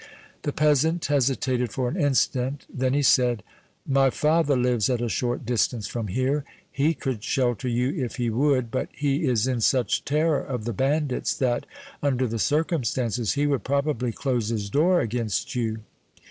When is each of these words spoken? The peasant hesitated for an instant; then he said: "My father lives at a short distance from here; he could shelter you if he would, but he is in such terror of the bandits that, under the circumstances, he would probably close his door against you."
The 0.41 0.51
peasant 0.51 1.05
hesitated 1.05 1.71
for 1.71 1.87
an 1.87 1.95
instant; 1.95 2.65
then 2.73 2.95
he 2.95 3.03
said: 3.03 3.43
"My 3.87 4.09
father 4.09 4.57
lives 4.57 4.89
at 4.89 4.99
a 4.99 5.07
short 5.07 5.45
distance 5.45 5.85
from 5.85 6.07
here; 6.07 6.43
he 6.71 6.95
could 6.95 7.23
shelter 7.23 7.67
you 7.67 8.03
if 8.03 8.15
he 8.15 8.31
would, 8.31 8.71
but 8.71 8.89
he 8.93 9.25
is 9.27 9.45
in 9.45 9.61
such 9.61 10.03
terror 10.03 10.41
of 10.41 10.65
the 10.65 10.73
bandits 10.73 11.35
that, 11.35 11.67
under 12.01 12.25
the 12.25 12.39
circumstances, 12.39 13.33
he 13.33 13.45
would 13.45 13.63
probably 13.63 14.11
close 14.11 14.49
his 14.49 14.71
door 14.71 15.01
against 15.01 15.53
you." 15.53 15.81